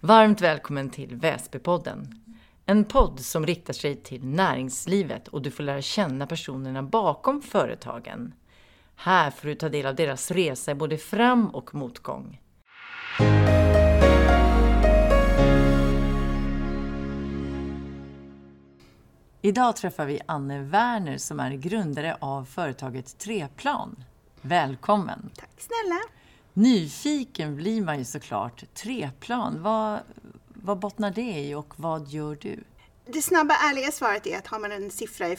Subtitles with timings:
[0.00, 2.14] Varmt välkommen till Väsbypodden.
[2.66, 8.34] En podd som riktar sig till näringslivet och du får lära känna personerna bakom företagen.
[8.96, 12.40] Här får du ta del av deras resa både fram och motgång.
[19.42, 24.04] Idag träffar vi Anne Werner som är grundare av företaget Treplan.
[24.40, 25.30] Välkommen!
[25.36, 26.17] Tack snälla!
[26.58, 28.74] Nyfiken blir man ju såklart.
[28.74, 30.00] Treplan, vad,
[30.54, 32.64] vad bottnar det i och vad gör du?
[33.06, 35.36] Det snabba ärliga svaret är att har man en siffra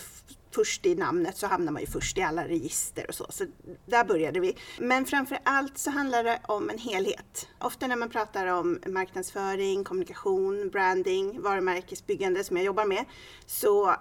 [0.52, 3.26] först i namnet så hamnar man ju först i alla register och så.
[3.30, 3.46] Så
[3.86, 4.58] där började vi.
[4.80, 7.48] Men framför allt så handlar det om en helhet.
[7.60, 13.06] Ofta när man pratar om marknadsföring, kommunikation, branding, varumärkesbyggande som jag jobbar med
[13.46, 13.96] så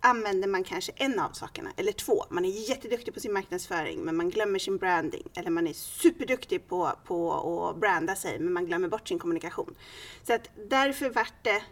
[0.00, 2.24] använder man kanske en av sakerna eller två.
[2.30, 5.22] Man är jätteduktig på sin marknadsföring men man glömmer sin branding.
[5.34, 7.34] Eller man är superduktig på, på
[7.68, 9.74] att branda sig men man glömmer bort sin kommunikation.
[10.22, 11.62] Så att därför vart det,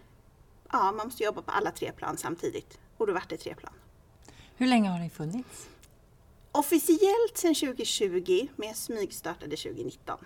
[0.73, 2.79] ja man måste jobba på alla tre plan samtidigt.
[2.97, 3.73] Och då vart det tre plan.
[4.57, 5.69] Hur länge har ni funnits?
[6.53, 10.19] Officiellt sedan 2020 men jag smygstartade 2019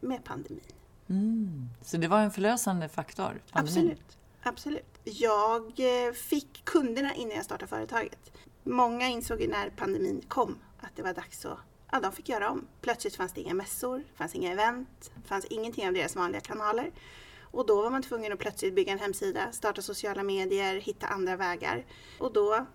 [0.00, 0.60] med pandemin.
[1.08, 1.68] Mm.
[1.82, 3.42] Så det var en förlösande faktor?
[3.52, 3.90] Pandemin.
[3.90, 4.18] Absolut.
[4.42, 4.95] Absolut.
[5.08, 8.32] Jag eh, fick kunderna innan jag startade företaget.
[8.62, 11.58] Många insåg ju när pandemin kom att det var dags att
[11.92, 12.66] ja, de fick göra om.
[12.80, 16.92] Plötsligt fanns det inga mässor, fanns inga event, fanns ingenting av deras vanliga kanaler.
[17.40, 21.36] Och då var man tvungen att plötsligt bygga en hemsida, starta sociala medier, hitta andra
[21.36, 21.84] vägar.
[22.18, 22.66] Och då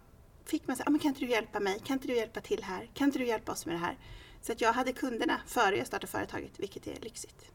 [0.45, 1.79] fick man säga, ah, men kan inte du hjälpa mig?
[1.83, 2.89] Kan inte du hjälpa till här?
[2.93, 3.97] Kan inte du hjälpa oss med det här?
[4.41, 7.45] Så att jag hade kunderna före jag startade företaget, vilket är lyxigt.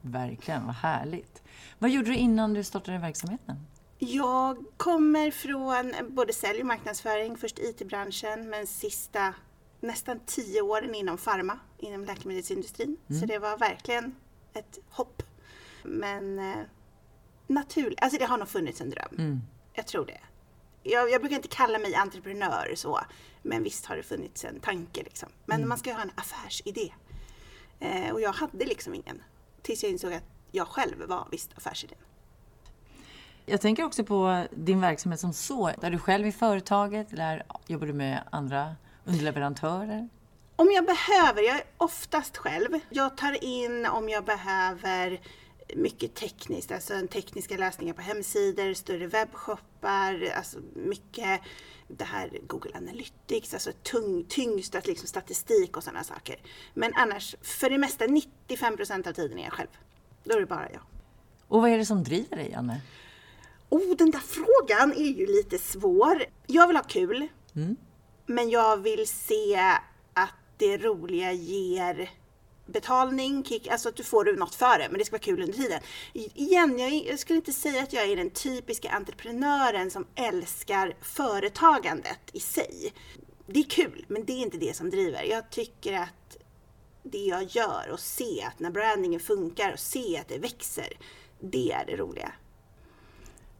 [0.00, 1.42] Verkligen, vad härligt.
[1.78, 3.56] Vad gjorde du innan du startade verksamheten?
[4.02, 9.34] Jag kommer från både sälj och marknadsföring, först IT-branschen men sista
[9.80, 12.96] nästan tio åren inom pharma, inom läkemedelsindustrin.
[13.08, 13.20] Mm.
[13.20, 14.14] Så det var verkligen
[14.52, 15.22] ett hopp.
[15.82, 16.56] Men eh,
[17.46, 19.14] naturligt, alltså det har nog funnits en dröm.
[19.18, 19.40] Mm.
[19.72, 20.20] Jag tror det.
[20.82, 23.00] Jag, jag, brukar inte kalla mig entreprenör så,
[23.42, 25.28] men visst har det funnits en tanke liksom.
[25.46, 25.68] Men mm.
[25.68, 26.94] man ska ju ha en affärsidé.
[27.80, 29.22] Eh, och jag hade liksom ingen.
[29.62, 31.98] Tills jag insåg att jag själv var visst affärsidén.
[33.50, 35.68] Jag tänker också på din verksamhet som så.
[35.82, 40.08] Är du själv i företaget eller jobbar du med andra underleverantörer?
[40.56, 42.68] Om jag behöver, jag är oftast själv.
[42.90, 45.20] Jag tar in om jag behöver
[45.76, 51.40] mycket tekniskt, alltså tekniska lösningar på hemsidor, större webbshoppar, alltså mycket
[51.88, 56.36] det här Google Analytics, alltså tung, tyngst liksom statistik och sådana saker.
[56.74, 59.78] Men annars, för det mesta 95 procent av tiden är jag själv.
[60.24, 60.82] Då är det bara jag.
[61.48, 62.80] Och vad är det som driver dig, Anne?
[63.70, 66.24] Oh, den där frågan är ju lite svår.
[66.46, 67.28] Jag vill ha kul.
[67.56, 67.76] Mm.
[68.26, 69.56] Men jag vill se
[70.14, 72.10] att det roliga ger
[72.66, 75.54] betalning, kick, alltså att du får något för det, men det ska vara kul under
[75.54, 75.80] tiden.
[76.12, 82.20] Igen, jag, jag skulle inte säga att jag är den typiska entreprenören som älskar företagandet
[82.32, 82.92] i sig.
[83.46, 85.22] Det är kul, men det är inte det som driver.
[85.22, 86.36] Jag tycker att
[87.02, 90.92] det jag gör och se att när brandingen funkar och se att det växer,
[91.40, 92.32] det är det roliga.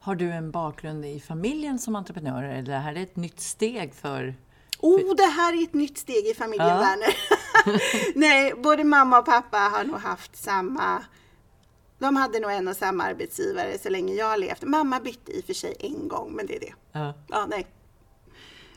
[0.03, 3.93] Har du en bakgrund i familjen som entreprenör eller är det här ett nytt steg
[3.93, 4.35] för
[4.79, 6.75] Oh, det här är ett nytt steg i familjen ja.
[6.75, 7.15] Werner.
[8.19, 11.03] Nej, både mamma och pappa har nog haft samma
[12.01, 14.63] de hade nog en och samma arbetsgivare så länge jag har levt.
[14.63, 16.73] Mamma bytte i och för sig en gång, men det är det.
[16.91, 17.13] Ja.
[17.27, 17.67] ja nej.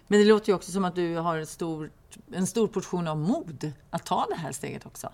[0.06, 1.91] Men det låter ju också som att du har en stor,
[2.32, 5.12] en stor portion av mod att ta det här steget också.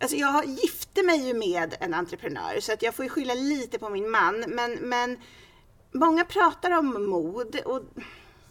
[0.00, 3.78] Alltså jag gifte mig ju med en entreprenör så att jag får ju skylla lite
[3.78, 4.44] på min man.
[4.48, 5.18] Men, men
[5.92, 7.82] många pratar om mod och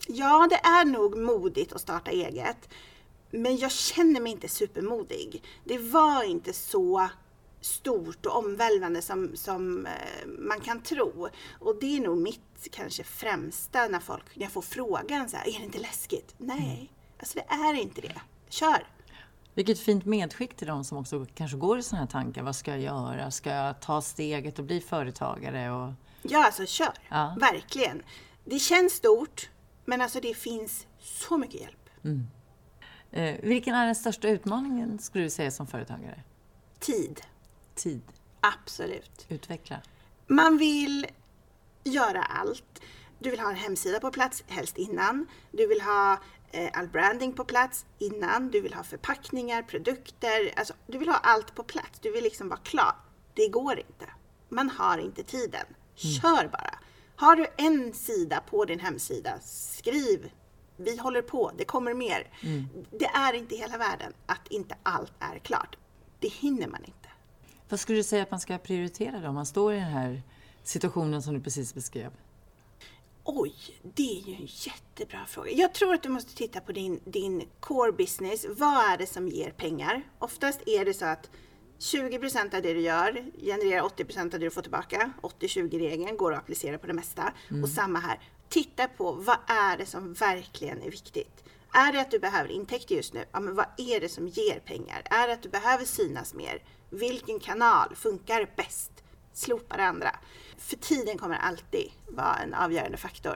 [0.08, 2.70] ja, det är nog modigt att starta eget.
[3.32, 5.44] Men jag känner mig inte supermodig.
[5.64, 7.10] Det var inte så
[7.62, 11.30] stort och omvälvande som, som eh, man kan tro.
[11.60, 15.48] Och det är nog mitt kanske främsta när folk, när jag får frågan så här,
[15.48, 16.36] är det inte läskigt?
[16.38, 16.88] Nej, mm.
[17.20, 18.22] alltså det är inte det.
[18.50, 18.88] Kör!
[19.58, 22.44] Vilket fint medskick till de som också kanske går i sådana här tankar.
[22.44, 23.32] Vad ska jag göra?
[23.32, 25.72] Ska jag ta steget och bli företagare?
[25.72, 25.94] Och...
[26.22, 26.94] Ja, alltså kör!
[27.10, 27.36] Ja.
[27.40, 28.02] Verkligen.
[28.46, 29.50] Det känns stort,
[29.86, 31.90] men alltså det finns så mycket hjälp.
[32.04, 32.28] Mm.
[33.12, 36.24] Eh, vilken är den största utmaningen skulle du säga som företagare?
[36.80, 37.22] Tid.
[37.76, 38.02] Tid.
[38.40, 39.26] Absolut.
[39.30, 39.82] Utveckla.
[40.28, 41.08] Man vill
[41.84, 42.82] göra allt.
[43.20, 45.28] Du vill ha en hemsida på plats, helst innan.
[45.52, 46.20] Du vill ha
[46.74, 48.52] all branding på plats innan.
[48.52, 50.54] Du vill ha förpackningar, produkter.
[50.56, 52.00] Alltså, du vill ha allt på plats.
[52.00, 52.96] Du vill liksom vara klar.
[53.34, 54.06] Det går inte.
[54.50, 55.66] Man har inte tiden.
[56.04, 56.14] Mm.
[56.22, 56.80] Kör bara.
[57.16, 60.32] Har du en sida på din hemsida, skriv.
[60.78, 62.28] Vi håller på, det kommer mer.
[62.42, 62.68] Mm.
[62.92, 65.78] Det är inte hela världen att inte allt är klart.
[66.20, 67.10] Det hinner man inte.
[67.70, 70.22] Vad skulle du säga att man ska prioritera då, om man står i den här
[70.64, 72.12] situationen som du precis beskrev?
[73.30, 75.52] Oj, det är ju en jättebra fråga.
[75.52, 78.46] Jag tror att du måste titta på din, din core business.
[78.50, 80.04] Vad är det som ger pengar?
[80.20, 81.30] Oftast är det så att
[81.80, 85.12] 20 procent av det du gör genererar 80 procent av det du får tillbaka.
[85.22, 87.34] 80-20-regeln går att applicera på det mesta.
[87.50, 87.64] Mm.
[87.64, 88.20] Och samma här.
[88.50, 91.44] Titta på vad är det som verkligen är viktigt.
[91.74, 93.26] Är det att du behöver intäkter just nu?
[93.32, 95.02] Ja, men vad är det som ger pengar?
[95.06, 96.64] Är det att du behöver synas mer?
[96.90, 98.92] Vilken kanal funkar bäst?
[99.38, 100.16] Slopa det andra.
[100.58, 103.36] För tiden kommer alltid vara en avgörande faktor.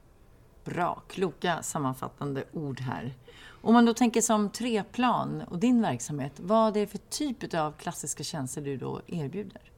[0.63, 3.13] Bra, kloka sammanfattande ord här.
[3.61, 7.71] Om man då tänker som Treplan och din verksamhet, vad är det för typ av
[7.71, 9.71] klassiska tjänster du då erbjuder?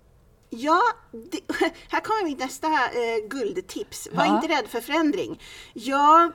[0.49, 0.81] Ja,
[1.11, 1.39] det,
[1.89, 4.07] här kommer mitt nästa eh, guldtips.
[4.13, 4.35] Var ja.
[4.35, 5.41] inte rädd för förändring.
[5.73, 6.31] Jag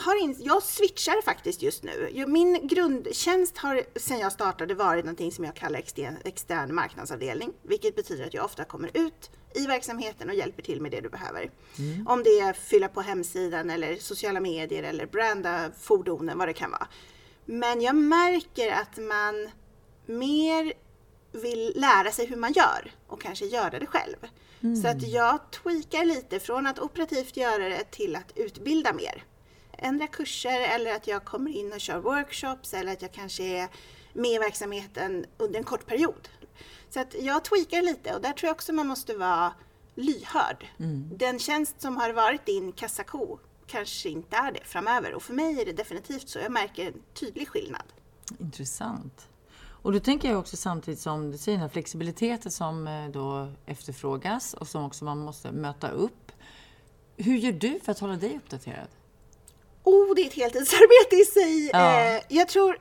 [0.00, 2.24] har in, jag switchar faktiskt just nu.
[2.26, 7.96] Min grundtjänst har sedan jag startade varit någonting som jag kallar extern, extern marknadsavdelning, vilket
[7.96, 11.50] betyder att jag ofta kommer ut i verksamheten och hjälper till med det du behöver.
[11.78, 12.06] Mm.
[12.06, 16.70] Om det är fylla på hemsidan eller sociala medier eller branda fordonen, vad det kan
[16.70, 16.88] vara.
[17.44, 19.50] Men jag märker att man
[20.06, 20.72] mer
[21.32, 24.16] vill lära sig hur man gör och kanske göra det själv.
[24.62, 24.76] Mm.
[24.76, 29.24] Så att jag tweakar lite från att operativt göra det till att utbilda mer
[29.80, 33.68] ändra kurser eller att jag kommer in och kör workshops eller att jag kanske är
[34.12, 36.28] med i verksamheten under en kort period.
[36.90, 39.52] Så att jag tweakar lite och där tror jag också man måste vara
[39.94, 40.66] lyhörd.
[40.78, 41.10] Mm.
[41.16, 45.60] Den tjänst som har varit din kassako kanske inte är det framöver och för mig
[45.60, 46.38] är det definitivt så.
[46.38, 47.84] Jag märker en tydlig skillnad.
[48.38, 49.28] Intressant.
[49.82, 53.52] Och då tänker jag också samtidigt som du säger den här flexibiliteten som eh, då
[53.66, 56.32] efterfrågas och som också man måste möta upp.
[57.16, 58.88] Hur gör du för att hålla dig uppdaterad?
[59.90, 61.70] Oh, det är ett heltidsarbete i sig.
[61.72, 62.00] Ja.
[62.00, 62.78] Eh, jag tror,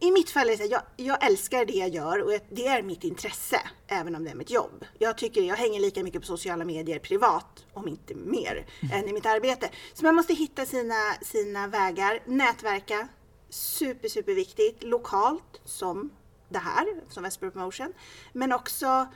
[0.00, 2.82] i mitt fall är det så jag, jag älskar det jag gör och det är
[2.82, 4.84] mitt intresse, även om det är mitt jobb.
[4.98, 8.98] Jag tycker jag hänger lika mycket på sociala medier privat, om inte mer, mm.
[8.98, 9.70] än i mitt arbete.
[9.94, 13.08] Så man måste hitta sina, sina vägar, nätverka,
[13.50, 16.10] super, super viktigt, lokalt som
[16.48, 17.92] det här, som Vesper Promotion,
[18.32, 19.06] men också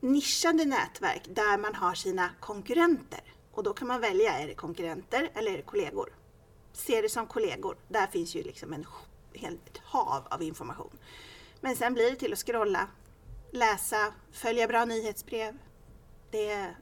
[0.00, 3.20] nischade nätverk där man har sina konkurrenter.
[3.52, 6.12] Och då kan man välja, är det konkurrenter eller är det kollegor?
[6.72, 7.76] Ser det som kollegor.
[7.88, 8.86] Där finns ju liksom en,
[9.34, 10.98] ett hav av information.
[11.60, 12.88] Men sen blir det till att scrolla,
[13.50, 15.58] läsa, följa bra nyhetsbrev.
[16.30, 16.76] Det är,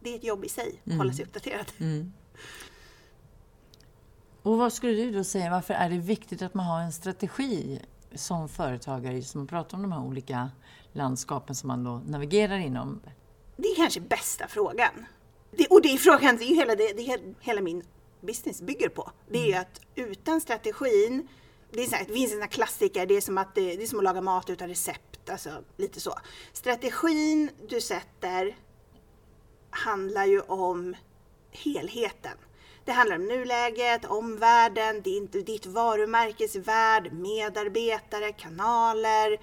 [0.00, 0.98] det är ett jobb i sig, mm.
[0.98, 1.72] hålla sig uppdaterad.
[1.78, 2.12] Mm.
[4.42, 7.80] Och vad skulle du då säga, varför är det viktigt att man har en strategi
[8.14, 10.50] som företagare, som pratar om de här olika
[10.92, 13.00] landskapen som man då navigerar inom?
[13.56, 15.06] Det är kanske bästa frågan.
[15.50, 17.82] Det, och det är frågan, det är hela, det, det är hela min
[18.20, 19.12] business bygger på.
[19.28, 19.60] Det är ju mm.
[19.60, 21.28] att utan strategin,
[21.70, 23.86] det, är så här, det finns en klassiker, det är, som att det, det, är
[23.86, 26.18] som att laga mat utan recept, alltså lite så.
[26.52, 28.56] Strategin du sätter
[29.70, 30.96] handlar ju om
[31.50, 32.38] helheten.
[32.84, 35.02] Det handlar om nuläget, omvärlden,
[35.32, 39.38] ditt varumärkes värld, medarbetare, kanaler,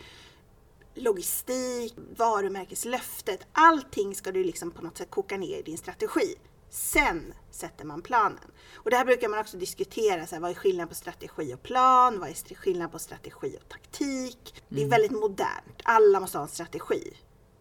[0.93, 3.47] logistik, varumärkeslöftet.
[3.51, 6.35] Allting ska du liksom på något sätt koka ner i din strategi.
[6.73, 8.51] Sen sätter man planen.
[8.73, 11.63] Och det här brukar man också diskutera, så här, vad är skillnaden på strategi och
[11.63, 12.19] plan?
[12.19, 14.63] Vad är skillnaden på strategi och taktik?
[14.69, 14.89] Det är mm.
[14.89, 15.81] väldigt modernt.
[15.83, 17.17] Alla måste ha en strategi.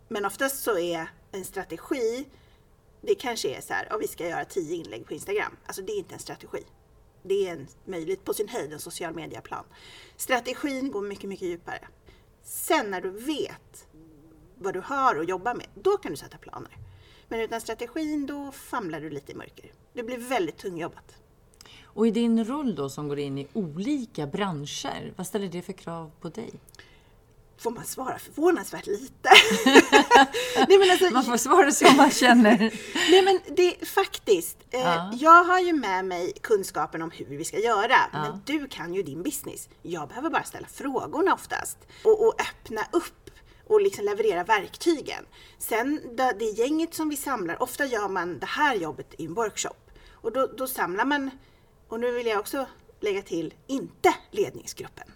[0.08, 2.24] Men oftast så är en strategi,
[3.00, 5.56] det kanske är så här, vi ska göra tio inlägg på Instagram.
[5.66, 6.64] Alltså det är inte en strategi.
[7.22, 9.64] Det är en möjligt, på sin höjd, en social media-plan.
[10.16, 11.88] Strategin går mycket, mycket djupare.
[12.42, 13.86] Sen när du vet
[14.58, 16.78] vad du har att jobba med, då kan du sätta planer.
[17.32, 19.72] Men utan strategin då famlar du lite i mörker.
[19.92, 21.14] Det blir väldigt tungjobbat.
[21.84, 25.72] Och i din roll då som går in i olika branscher, vad ställer det för
[25.72, 26.50] krav på dig?
[27.58, 29.30] Får man svara förvånansvärt lite?
[30.68, 32.58] Nej, men alltså, man får svara som man känner.
[33.10, 34.58] Nej men det faktiskt.
[34.70, 35.12] Eh, ja.
[35.14, 37.96] Jag har ju med mig kunskapen om hur vi ska göra.
[38.12, 38.22] Ja.
[38.22, 39.68] Men du kan ju din business.
[39.82, 41.78] Jag behöver bara ställa frågorna oftast.
[42.04, 43.21] Och, och öppna upp
[43.72, 45.26] och liksom leverera verktygen.
[45.58, 49.34] Sen det, det gänget som vi samlar, ofta gör man det här jobbet i en
[49.34, 49.90] workshop.
[50.10, 51.30] Och då, då samlar man,
[51.88, 52.66] och nu vill jag också
[53.00, 55.12] lägga till, inte ledningsgruppen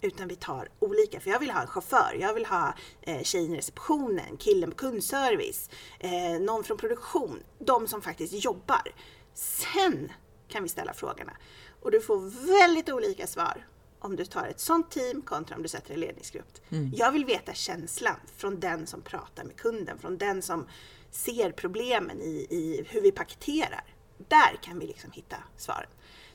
[0.00, 1.20] utan vi tar olika.
[1.20, 4.76] För jag vill ha en chaufför, jag vill ha eh, tjejen i receptionen, killen på
[4.76, 7.42] kundservice, eh, någon från produktion.
[7.58, 8.92] De som faktiskt jobbar.
[9.34, 10.12] Sen
[10.48, 11.32] kan vi ställa frågorna.
[11.80, 13.66] Och du får väldigt olika svar
[14.04, 16.58] om du tar ett sånt team kontra om du sätter en ledningsgrupp.
[16.70, 16.92] Mm.
[16.96, 20.66] Jag vill veta känslan från den som pratar med kunden, från den som
[21.10, 23.84] ser problemen i, i hur vi paketerar.
[24.28, 25.90] Där kan vi liksom hitta svaren.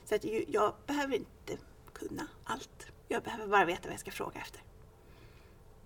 [0.06, 2.86] Så att jag behöver inte kunna allt.
[3.08, 4.62] Jag behöver bara veta vad jag ska fråga efter.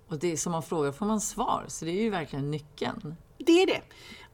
[0.08, 3.16] Och det är som man frågar får man svar, så det är ju verkligen nyckeln.
[3.38, 3.82] Det är det.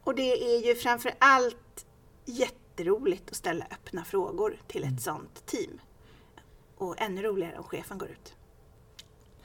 [0.04, 1.86] Och det är ju framför allt
[2.24, 4.98] jätteroligt att ställa öppna frågor till ett mm.
[4.98, 5.80] sånt team.
[6.80, 8.34] Och ännu roligare om chefen går ut.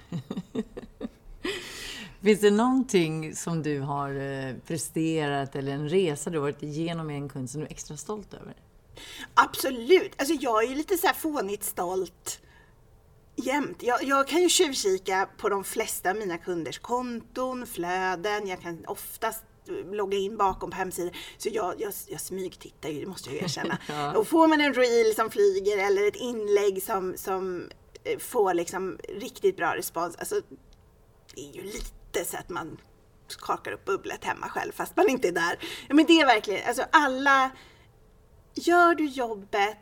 [2.22, 7.16] Finns det någonting som du har eh, presterat eller en resa du varit igenom med
[7.16, 8.56] en kund som du är extra stolt över?
[9.34, 10.12] Absolut!
[10.18, 12.42] Alltså jag är ju lite så här fånigt stolt
[13.36, 13.84] jämt.
[13.84, 18.48] Jag, jag, kan ju tjuvkika på de flesta av mina kunders konton, flöden.
[18.48, 19.44] Jag kan oftast
[19.92, 21.18] logga in bakom på hemsidor.
[21.38, 23.78] Så jag, jag, jag smygtittar ju, det måste jag ju erkänna.
[23.88, 24.18] ja.
[24.18, 27.70] Och får man en reel som flyger eller ett inlägg som, som
[28.04, 30.42] eh, får liksom riktigt bra respons, alltså
[31.36, 32.78] det är ju lite så att man
[33.28, 35.60] skakar upp bubblet hemma själv fast man inte är där.
[35.90, 37.52] Men det är verkligen, alltså alla,
[38.54, 39.78] gör du jobbet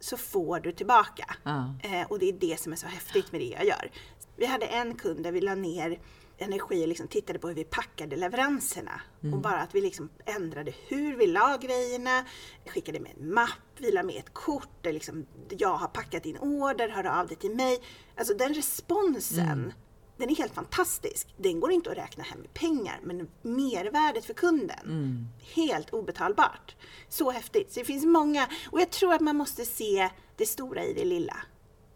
[0.00, 1.36] så får du tillbaka.
[1.42, 1.74] Ja.
[1.82, 3.90] Eh, och det är det som är så häftigt med det jag gör.
[4.36, 6.00] Vi hade en kund där vi la ner
[6.38, 9.00] energi och liksom tittade på hur vi packade leveranserna.
[9.22, 9.34] Mm.
[9.34, 12.24] Och bara att vi liksom ändrade hur vi la grejerna,
[12.66, 16.38] skickade med en mapp, vi la med ett kort där liksom jag har packat din
[16.38, 17.78] order, hör av dig till mig.
[18.16, 19.72] Alltså den responsen, mm.
[20.16, 21.34] den är helt fantastisk.
[21.36, 25.26] Den går inte att räkna hem i pengar, men mervärdet för kunden, mm.
[25.54, 26.76] helt obetalbart.
[27.08, 27.72] Så häftigt.
[27.72, 31.04] Så det finns många, och jag tror att man måste se det stora i det
[31.04, 31.36] lilla.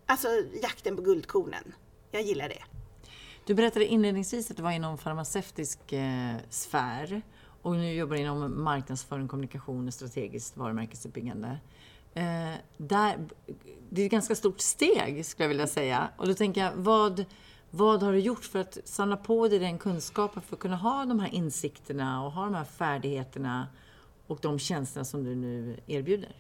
[0.07, 0.29] Alltså
[0.63, 1.75] jakten på guldkornen.
[2.11, 2.63] Jag gillar det.
[3.47, 7.23] Du berättade inledningsvis att du var inom farmaceutisk eh, sfär
[7.63, 11.59] och nu jobbar du inom marknadsföring, kommunikation och strategiskt varumärkesuppbyggande.
[12.15, 13.29] Eh, där,
[13.91, 16.09] det är ett ganska stort steg skulle jag vilja säga.
[16.17, 17.25] Och då tänker jag, vad,
[17.71, 21.05] vad har du gjort för att samla på dig den kunskapen för att kunna ha
[21.05, 23.69] de här insikterna och ha de här färdigheterna
[24.27, 26.37] och de tjänsterna som du nu erbjuder?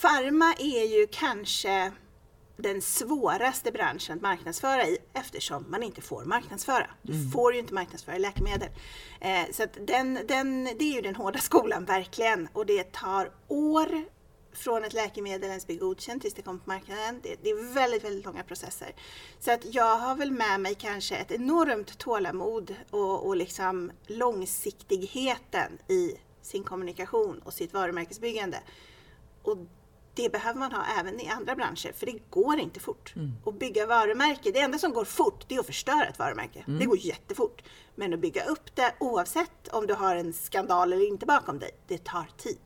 [0.00, 1.92] Pharma är ju kanske
[2.56, 6.90] den svåraste branschen att marknadsföra i eftersom man inte får marknadsföra.
[7.02, 7.30] Du mm.
[7.30, 8.68] får ju inte marknadsföra läkemedel.
[9.20, 13.30] Eh, så att den, den, det är ju den hårda skolan verkligen och det tar
[13.48, 14.04] år
[14.52, 17.20] från ett läkemedel ens blir godkänt tills det kommer på marknaden.
[17.22, 18.94] Det, det, är väldigt, väldigt långa processer.
[19.40, 25.78] Så att jag har väl med mig kanske ett enormt tålamod och, och liksom långsiktigheten
[25.88, 28.58] i sin kommunikation och sitt varumärkesbyggande.
[29.42, 29.58] Och
[30.14, 33.12] det behöver man ha även i andra branscher, för det går inte fort.
[33.16, 33.32] Mm.
[33.46, 36.64] Att bygga varumärke, det enda som går fort, det är att förstöra ett varumärke.
[36.66, 36.78] Mm.
[36.78, 37.62] Det går jättefort.
[37.94, 41.70] Men att bygga upp det, oavsett om du har en skandal eller inte bakom dig,
[41.88, 42.58] det tar tid.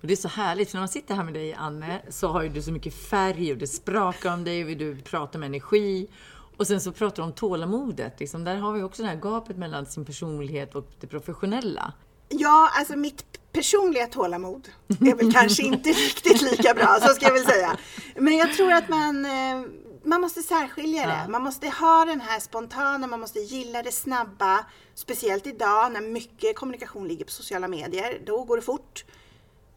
[0.00, 2.42] Och det är så härligt, för när man sitter här med dig, Anne, så har
[2.42, 6.08] ju du så mycket färg och det sprakar om dig och du pratar med energi.
[6.56, 8.20] Och sen så pratar du om tålamodet.
[8.20, 11.92] Liksom, där har vi också det här gapet mellan sin personlighet och det professionella.
[12.28, 14.68] Ja, alltså mitt personliga tålamod
[15.00, 17.78] är väl kanske inte riktigt lika bra, så ska jag väl säga.
[18.16, 19.62] Men jag tror att man, eh,
[20.02, 21.20] man måste särskilja det.
[21.22, 21.28] Ja.
[21.28, 24.64] Man måste ha den här spontana, man måste gilla det snabba.
[24.94, 28.20] Speciellt idag när mycket kommunikation ligger på sociala medier.
[28.26, 29.04] Då går det fort.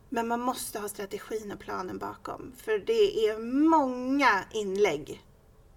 [0.10, 2.54] Men man måste ha strategin och planen bakom.
[2.64, 5.24] För det är många inlägg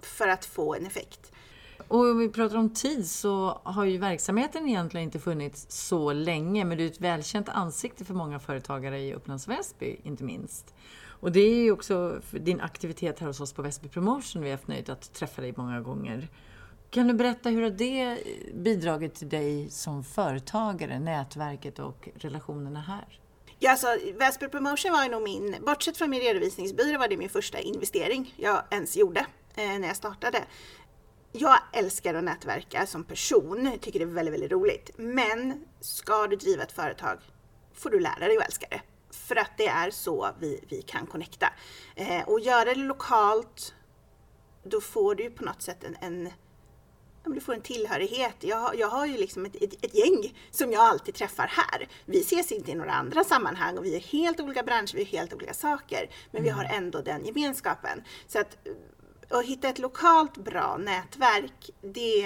[0.03, 1.33] för att få en effekt.
[1.89, 6.65] Och om vi pratar om tid så har ju verksamheten egentligen inte funnits så länge,
[6.65, 10.75] men du är ett välkänt ansikte för många företagare i Upplands Väsby, inte minst.
[11.25, 14.57] Och det är ju också din aktivitet här hos oss på Väsby Promotion vi har
[14.57, 16.29] haft nöjet att träffa dig många gånger.
[16.91, 18.19] Kan du berätta hur har det
[18.55, 23.21] bidragit till dig som företagare, nätverket och relationerna här?
[23.59, 23.87] Ja, alltså,
[24.19, 28.35] Väsby Promotion var ju nog min, bortsett från min redovisningsbyrå, var det min första investering
[28.37, 30.45] jag ens gjorde eh, när jag startade
[31.37, 34.91] jag älskar att nätverka som person, tycker det är väldigt, väldigt roligt.
[34.97, 37.19] Men ska du driva ett företag
[37.75, 38.81] får du lära dig att älska det.
[39.11, 41.53] För att det är så vi, vi kan connecta.
[41.95, 43.75] Eh, och göra det lokalt,
[44.63, 46.31] då får du på något sätt en, en
[47.25, 48.37] du får en tillhörighet.
[48.41, 51.89] Jag, jag har ju liksom ett, ett, ett, gäng som jag alltid träffar här.
[52.05, 55.07] Vi ses inte i några andra sammanhang och vi är helt olika branscher, vi är
[55.07, 56.11] helt olika saker.
[56.31, 56.45] Men mm.
[56.45, 58.03] vi har ändå den gemenskapen.
[58.27, 58.57] Så att
[59.31, 62.23] att hitta ett lokalt bra nätverk, det,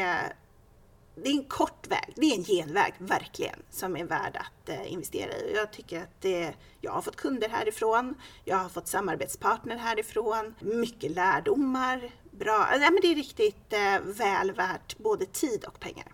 [1.14, 2.12] det är en kort väg.
[2.16, 5.52] Det är en genväg, verkligen, som är värd att eh, investera i.
[5.54, 8.14] Jag tycker att det, jag har fått kunder härifrån,
[8.44, 12.68] jag har fått samarbetspartner härifrån, mycket lärdomar, bra.
[12.72, 16.06] Ja, men det är riktigt eh, väl värt både tid och pengar.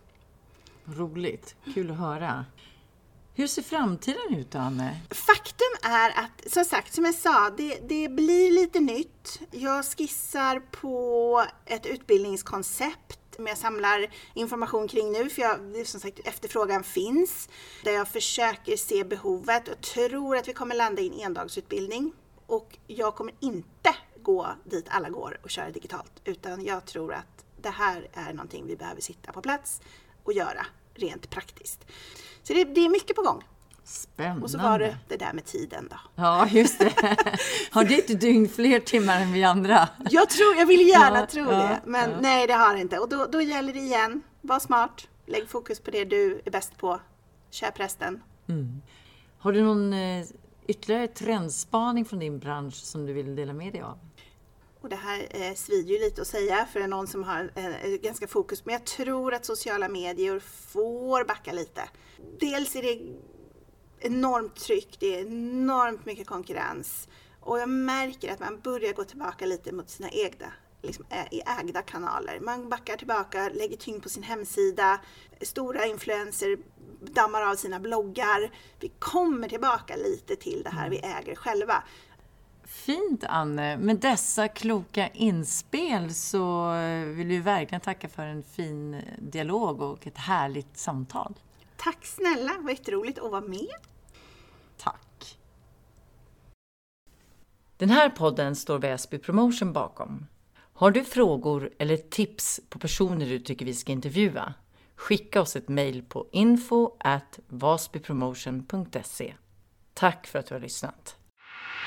[0.85, 2.45] Roligt, kul att höra.
[3.37, 5.01] Hur ser framtiden ut då, Anne?
[5.11, 9.41] Faktum är att, som sagt, som jag sa, det, det blir lite nytt.
[9.51, 16.19] Jag skissar på ett utbildningskoncept som jag samlar information kring nu, för jag, som sagt,
[16.25, 17.49] efterfrågan finns.
[17.85, 22.13] Där jag försöker se behovet och tror att vi kommer landa i en endagsutbildning.
[22.47, 27.45] Och jag kommer inte gå dit alla går och köra digitalt, utan jag tror att
[27.63, 29.81] det här är någonting vi behöver sitta på plats
[30.25, 31.85] och göra rent praktiskt.
[32.43, 33.43] Så det, det är mycket på gång.
[33.85, 34.45] Spännande.
[34.45, 35.97] Och så var det det där med tiden då.
[36.15, 36.93] Ja, just det.
[37.71, 39.89] Har ditt dygn fler timmar än vi andra?
[40.11, 42.17] Jag, tror, jag vill gärna Ja, tro ja, det, men ja.
[42.21, 42.99] nej det har det inte.
[42.99, 46.79] Och då, då gäller det igen, var smart, lägg fokus på det du är bäst
[46.79, 47.01] på,
[47.51, 48.23] köp resten.
[49.39, 50.25] Har du någon eh,
[50.67, 53.99] ytterligare trendspaning från din bransch som du vill dela med dig av?
[54.85, 57.91] Och det här eh, svider ju lite att säga för någon som har eh, eh,
[57.91, 61.89] ganska fokus, men jag tror att sociala medier får backa lite.
[62.41, 63.01] Dels är det
[63.99, 67.09] enormt tryck, det är enormt mycket konkurrens
[67.41, 71.43] och jag märker att man börjar gå tillbaka lite mot sina egna liksom, eh, i
[71.61, 72.41] ägda kanaler.
[72.41, 75.01] Man backar tillbaka, lägger tyngd på sin hemsida,
[75.41, 76.59] stora influenser
[77.01, 78.51] dammar av sina bloggar.
[78.81, 81.83] Vi kommer tillbaka lite till det här vi äger själva.
[82.75, 83.77] Fint Anne!
[83.77, 86.73] Med dessa kloka inspel så
[87.07, 91.35] vill vi verkligen tacka för en fin dialog och ett härligt samtal.
[91.77, 93.75] Tack snälla, vad jätteroligt att vara med.
[94.77, 95.39] Tack!
[97.77, 100.27] Den här podden står Väsby Promotion bakom.
[100.57, 104.55] Har du frågor eller tips på personer du tycker vi ska intervjua?
[104.97, 106.91] Skicka oss ett mejl på info
[107.49, 109.35] vasbypromotion.se.
[109.95, 111.17] Tack för att du har lyssnat!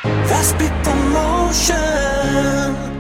[0.03, 2.96] That's big emotion.